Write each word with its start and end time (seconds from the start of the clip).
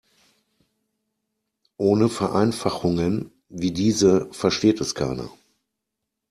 Ohne 1.77 2.09
Vereinfachungen 2.09 3.29
wie 3.49 3.71
diese 3.71 4.29
versteht 4.33 4.81
es 4.81 4.95
keiner. 4.95 5.29